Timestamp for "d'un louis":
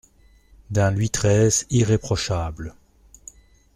0.71-1.11